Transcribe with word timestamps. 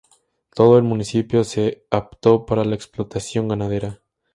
Todo 0.55 0.79
el 0.79 0.83
municipio 0.83 1.41
es 1.41 1.55
apto 1.91 2.47
para 2.47 2.63
la 2.65 2.73
explotación 2.73 3.47
ganadera. 3.47 4.01